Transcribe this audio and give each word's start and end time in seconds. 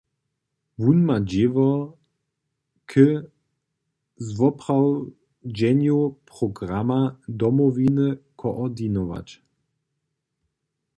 Wón 0.81 0.99
ma 1.07 1.17
dźěło 1.29 1.71
k 2.89 2.91
zwoprawdźenju 4.27 5.99
programa 6.31 7.01
Domowiny 7.41 8.07
koordinować. 8.41 9.27